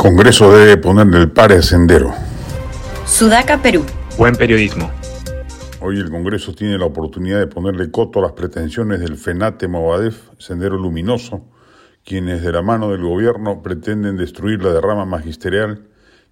Congreso 0.00 0.50
debe 0.50 0.78
ponerle 0.78 1.18
el 1.18 1.30
pare 1.30 1.60
sendero. 1.60 2.14
Sudaca, 3.04 3.60
Perú. 3.60 3.84
Buen 4.16 4.34
periodismo. 4.34 4.90
Hoy 5.82 5.98
el 5.98 6.08
Congreso 6.08 6.54
tiene 6.54 6.78
la 6.78 6.86
oportunidad 6.86 7.38
de 7.38 7.46
ponerle 7.46 7.90
coto 7.90 8.20
a 8.20 8.22
las 8.22 8.32
pretensiones 8.32 9.00
del 9.00 9.18
FENATE 9.18 9.68
Movadef, 9.68 10.30
Sendero 10.38 10.78
Luminoso, 10.78 11.44
quienes 12.02 12.42
de 12.42 12.50
la 12.50 12.62
mano 12.62 12.92
del 12.92 13.02
gobierno 13.02 13.60
pretenden 13.62 14.16
destruir 14.16 14.62
la 14.62 14.72
derrama 14.72 15.04
magisterial, 15.04 15.86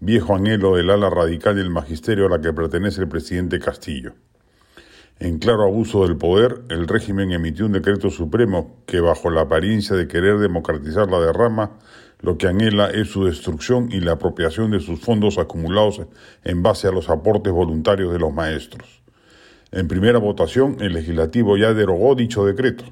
viejo 0.00 0.34
anhelo 0.34 0.74
del 0.74 0.90
ala 0.90 1.08
radical 1.08 1.54
del 1.54 1.70
magisterio 1.70 2.26
a 2.26 2.30
la 2.30 2.40
que 2.40 2.52
pertenece 2.52 3.00
el 3.00 3.08
presidente 3.08 3.60
Castillo. 3.60 4.14
En 5.20 5.38
claro 5.38 5.62
abuso 5.62 6.04
del 6.04 6.16
poder, 6.16 6.62
el 6.68 6.88
régimen 6.88 7.30
emitió 7.30 7.66
un 7.66 7.72
decreto 7.72 8.10
supremo 8.10 8.82
que, 8.86 8.98
bajo 8.98 9.30
la 9.30 9.42
apariencia 9.42 9.94
de 9.94 10.08
querer 10.08 10.38
democratizar 10.38 11.08
la 11.08 11.20
derrama, 11.20 11.78
lo 12.22 12.38
que 12.38 12.46
anhela 12.46 12.88
es 12.88 13.10
su 13.10 13.24
destrucción 13.24 13.88
y 13.90 14.00
la 14.00 14.12
apropiación 14.12 14.70
de 14.70 14.80
sus 14.80 15.00
fondos 15.00 15.38
acumulados 15.38 16.00
en 16.44 16.62
base 16.62 16.86
a 16.86 16.92
los 16.92 17.10
aportes 17.10 17.52
voluntarios 17.52 18.12
de 18.12 18.20
los 18.20 18.32
maestros. 18.32 19.02
En 19.72 19.88
primera 19.88 20.18
votación, 20.18 20.76
el 20.80 20.92
legislativo 20.92 21.56
ya 21.56 21.74
derogó 21.74 22.14
dicho 22.14 22.44
decreto. 22.44 22.84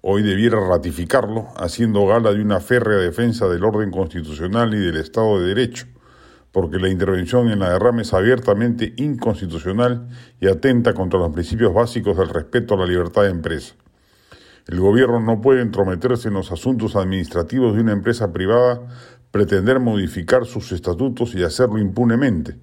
Hoy 0.00 0.22
debiera 0.22 0.58
ratificarlo, 0.60 1.48
haciendo 1.56 2.06
gala 2.06 2.32
de 2.32 2.42
una 2.42 2.60
férrea 2.60 2.98
defensa 2.98 3.48
del 3.48 3.64
orden 3.64 3.90
constitucional 3.90 4.74
y 4.74 4.78
del 4.78 4.96
Estado 4.96 5.40
de 5.40 5.48
Derecho, 5.48 5.86
porque 6.52 6.78
la 6.78 6.88
intervención 6.88 7.50
en 7.50 7.60
la 7.60 7.70
derrama 7.70 8.02
es 8.02 8.14
abiertamente 8.14 8.94
inconstitucional 8.96 10.08
y 10.40 10.48
atenta 10.48 10.92
contra 10.92 11.20
los 11.20 11.32
principios 11.32 11.72
básicos 11.72 12.16
del 12.16 12.30
respeto 12.30 12.74
a 12.74 12.78
la 12.78 12.86
libertad 12.86 13.22
de 13.22 13.30
empresa. 13.30 13.74
El 14.66 14.80
gobierno 14.80 15.20
no 15.20 15.40
puede 15.40 15.62
entrometerse 15.62 16.28
en 16.28 16.34
los 16.34 16.52
asuntos 16.52 16.96
administrativos 16.96 17.74
de 17.74 17.82
una 17.82 17.92
empresa 17.92 18.32
privada, 18.32 18.80
pretender 19.30 19.80
modificar 19.80 20.44
sus 20.44 20.72
estatutos 20.72 21.34
y 21.34 21.42
hacerlo 21.42 21.78
impunemente 21.78 22.58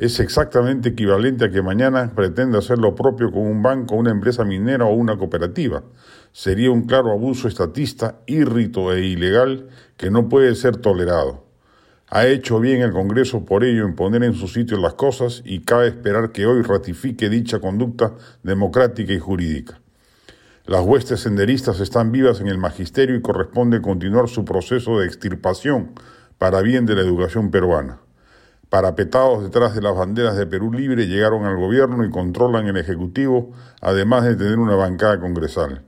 es 0.00 0.18
exactamente 0.18 0.88
equivalente 0.88 1.44
a 1.44 1.50
que 1.50 1.60
mañana 1.60 2.10
pretenda 2.14 2.58
hacer 2.58 2.78
lo 2.78 2.94
propio 2.94 3.30
con 3.30 3.42
un 3.42 3.62
banco, 3.62 3.96
una 3.96 4.10
empresa 4.10 4.46
minera 4.46 4.86
o 4.86 4.94
una 4.94 5.18
cooperativa. 5.18 5.84
Sería 6.32 6.70
un 6.70 6.86
claro 6.86 7.12
abuso 7.12 7.48
estatista, 7.48 8.20
írrito 8.26 8.94
e 8.94 9.04
ilegal 9.04 9.68
que 9.98 10.10
no 10.10 10.26
puede 10.30 10.54
ser 10.54 10.78
tolerado. 10.78 11.44
Ha 12.08 12.26
hecho 12.28 12.60
bien 12.60 12.80
el 12.80 12.92
Congreso 12.92 13.44
por 13.44 13.62
ello 13.62 13.84
en 13.84 13.94
poner 13.94 14.24
en 14.24 14.32
su 14.32 14.48
sitio 14.48 14.78
las 14.78 14.94
cosas 14.94 15.42
y 15.44 15.60
cabe 15.60 15.88
esperar 15.88 16.32
que 16.32 16.46
hoy 16.46 16.62
ratifique 16.62 17.28
dicha 17.28 17.60
conducta 17.60 18.14
democrática 18.42 19.12
y 19.12 19.18
jurídica. 19.18 19.79
Las 20.66 20.82
huestes 20.82 21.20
senderistas 21.20 21.80
están 21.80 22.12
vivas 22.12 22.40
en 22.40 22.48
el 22.48 22.58
magisterio 22.58 23.16
y 23.16 23.22
corresponde 23.22 23.80
continuar 23.80 24.28
su 24.28 24.44
proceso 24.44 24.98
de 24.98 25.06
extirpación 25.06 25.92
para 26.38 26.62
bien 26.62 26.86
de 26.86 26.94
la 26.94 27.02
educación 27.02 27.50
peruana 27.50 28.00
parapetados 28.70 29.42
detrás 29.42 29.74
de 29.74 29.82
las 29.82 29.94
banderas 29.94 30.36
de 30.36 30.46
Perú 30.46 30.72
Libre, 30.72 31.08
llegaron 31.08 31.44
al 31.44 31.56
gobierno 31.56 32.04
y 32.04 32.10
controlan 32.10 32.66
el 32.68 32.76
Ejecutivo, 32.76 33.50
además 33.82 34.24
de 34.24 34.36
tener 34.36 34.58
una 34.58 34.76
bancada 34.76 35.20
congresal. 35.20 35.82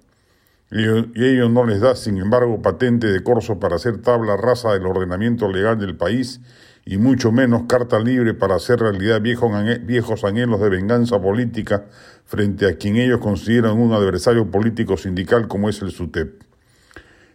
Y 0.70 0.82
ello 0.84 1.48
no 1.48 1.64
les 1.64 1.80
da, 1.80 1.94
sin 1.94 2.18
embargo, 2.18 2.60
patente 2.60 3.06
de 3.06 3.22
corso 3.22 3.60
para 3.60 3.76
hacer 3.76 4.02
tabla 4.02 4.36
rasa 4.36 4.72
del 4.72 4.86
ordenamiento 4.86 5.48
legal 5.48 5.78
del 5.78 5.96
país 5.96 6.40
y 6.84 6.98
mucho 6.98 7.30
menos 7.30 7.64
carta 7.68 7.98
libre 7.98 8.34
para 8.34 8.56
hacer 8.56 8.80
realidad 8.80 9.20
viejos 9.20 10.24
anhelos 10.24 10.60
de 10.60 10.68
venganza 10.68 11.20
política 11.20 11.86
frente 12.24 12.68
a 12.68 12.76
quien 12.76 12.96
ellos 12.96 13.20
consideran 13.20 13.78
un 13.78 13.92
adversario 13.92 14.50
político 14.50 14.96
sindical 14.96 15.48
como 15.48 15.68
es 15.68 15.80
el 15.82 15.90
SUTEP. 15.90 16.42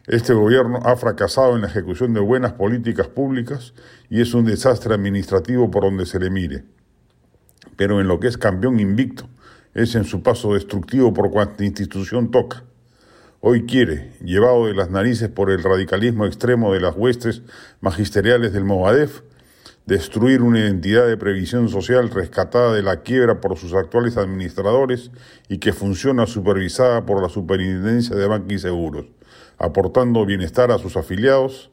Este 0.05 0.33
gobierno 0.33 0.79
ha 0.83 0.95
fracasado 0.95 1.55
en 1.55 1.61
la 1.61 1.67
ejecución 1.67 2.13
de 2.13 2.21
buenas 2.21 2.53
políticas 2.53 3.07
públicas 3.07 3.73
y 4.09 4.21
es 4.21 4.33
un 4.33 4.45
desastre 4.45 4.93
administrativo 4.93 5.69
por 5.69 5.83
donde 5.83 6.05
se 6.05 6.19
le 6.19 6.29
mire. 6.29 6.63
Pero 7.75 7.99
en 7.99 8.07
lo 8.07 8.19
que 8.19 8.27
es 8.27 8.37
campeón 8.37 8.79
invicto, 8.79 9.29
es 9.73 9.95
en 9.95 10.05
su 10.05 10.23
paso 10.23 10.55
destructivo 10.55 11.13
por 11.13 11.29
cuanta 11.29 11.63
institución 11.63 12.31
toca. 12.31 12.63
Hoy 13.41 13.65
quiere, 13.65 14.13
llevado 14.21 14.65
de 14.65 14.73
las 14.73 14.89
narices 14.89 15.29
por 15.29 15.51
el 15.51 15.61
radicalismo 15.61 16.25
extremo 16.25 16.73
de 16.73 16.79
las 16.79 16.95
huestes 16.95 17.43
magisteriales 17.81 18.53
del 18.53 18.63
Movadef, 18.63 19.21
destruir 19.87 20.43
una 20.43 20.59
identidad 20.59 21.07
de 21.07 21.17
previsión 21.17 21.67
social 21.69 22.11
rescatada 22.11 22.73
de 22.73 22.83
la 22.83 23.01
quiebra 23.01 23.41
por 23.41 23.57
sus 23.57 23.73
actuales 23.73 24.17
administradores 24.17 25.09
y 25.49 25.57
que 25.57 25.73
funciona 25.73 26.27
supervisada 26.27 27.05
por 27.05 27.21
la 27.21 27.29
Superintendencia 27.29 28.15
de 28.15 28.27
Banca 28.27 28.53
y 28.53 28.59
Seguros 28.59 29.05
aportando 29.57 30.25
bienestar 30.25 30.71
a 30.71 30.77
sus 30.77 30.97
afiliados, 30.97 31.71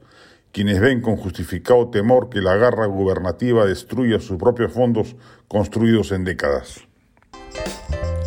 quienes 0.52 0.80
ven 0.80 1.00
con 1.00 1.16
justificado 1.16 1.88
temor 1.88 2.28
que 2.30 2.40
la 2.40 2.56
garra 2.56 2.86
gubernativa 2.86 3.66
destruya 3.66 4.20
sus 4.20 4.38
propios 4.38 4.72
fondos 4.72 5.16
construidos 5.48 6.12
en 6.12 6.24
décadas. 6.24 6.80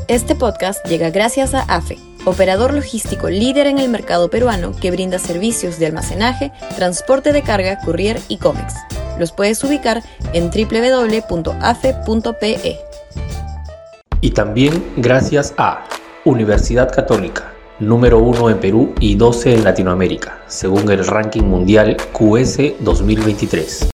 Este 0.07 0.35
podcast 0.35 0.85
llega 0.85 1.09
gracias 1.09 1.53
a 1.53 1.61
AFE, 1.63 1.97
operador 2.25 2.73
logístico 2.73 3.29
líder 3.29 3.67
en 3.67 3.77
el 3.77 3.89
mercado 3.89 4.29
peruano 4.29 4.73
que 4.79 4.91
brinda 4.91 5.19
servicios 5.19 5.79
de 5.79 5.87
almacenaje, 5.87 6.51
transporte 6.75 7.33
de 7.33 7.41
carga, 7.41 7.79
courier 7.83 8.19
y 8.29 8.37
cómics. 8.37 8.75
Los 9.19 9.31
puedes 9.31 9.63
ubicar 9.63 10.03
en 10.33 10.49
www.afe.pe. 10.49 11.99
Y 14.21 14.31
también 14.31 14.83
gracias 14.97 15.53
a 15.57 15.83
Universidad 16.25 16.91
Católica 16.93 17.53
número 17.79 18.19
1 18.19 18.49
en 18.49 18.59
Perú 18.59 18.93
y 18.99 19.15
12 19.15 19.55
en 19.55 19.63
Latinoamérica, 19.63 20.39
según 20.47 20.89
el 20.91 21.05
ranking 21.05 21.43
mundial 21.43 21.97
QS 22.13 22.73
2023. 22.79 23.85